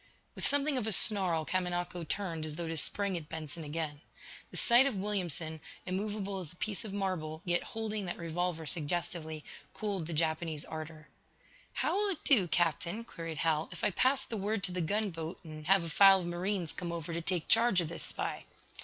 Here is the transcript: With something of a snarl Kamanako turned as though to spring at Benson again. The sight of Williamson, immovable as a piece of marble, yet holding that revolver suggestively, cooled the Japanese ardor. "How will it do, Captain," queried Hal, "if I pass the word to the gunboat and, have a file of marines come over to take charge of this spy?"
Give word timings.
With 0.33 0.47
something 0.47 0.79
of 0.79 0.87
a 0.87 0.91
snarl 0.91 1.45
Kamanako 1.45 2.03
turned 2.09 2.43
as 2.43 2.55
though 2.55 2.67
to 2.67 2.75
spring 2.75 3.15
at 3.17 3.29
Benson 3.29 3.63
again. 3.63 4.01
The 4.49 4.57
sight 4.57 4.87
of 4.87 4.95
Williamson, 4.95 5.61
immovable 5.85 6.39
as 6.39 6.51
a 6.51 6.55
piece 6.55 6.83
of 6.83 6.91
marble, 6.91 7.43
yet 7.45 7.61
holding 7.61 8.05
that 8.07 8.17
revolver 8.17 8.65
suggestively, 8.65 9.45
cooled 9.75 10.07
the 10.07 10.13
Japanese 10.13 10.65
ardor. 10.65 11.07
"How 11.73 11.93
will 11.93 12.09
it 12.09 12.23
do, 12.23 12.47
Captain," 12.47 13.03
queried 13.03 13.37
Hal, 13.37 13.69
"if 13.71 13.83
I 13.83 13.91
pass 13.91 14.25
the 14.25 14.37
word 14.37 14.63
to 14.63 14.71
the 14.71 14.81
gunboat 14.81 15.39
and, 15.43 15.67
have 15.67 15.83
a 15.83 15.89
file 15.91 16.21
of 16.21 16.25
marines 16.25 16.73
come 16.73 16.91
over 16.91 17.13
to 17.13 17.21
take 17.21 17.47
charge 17.47 17.79
of 17.79 17.89
this 17.89 18.01
spy?" 18.01 18.45